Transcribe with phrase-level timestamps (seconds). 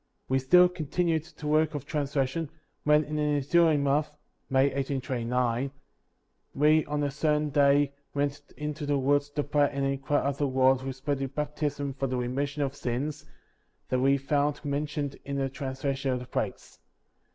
[0.23, 0.29] 68.
[0.29, 2.49] We still continued the work of translation,
[2.85, 4.09] when, in the ensuing month
[4.49, 5.69] (May, 1829),
[6.55, 10.47] we on a certain day went into the woods to pray and inquire of the
[10.47, 13.25] Lord respecting baptism for the remission of sins,
[13.89, 16.79] that we found mentioned in the translation of the plates.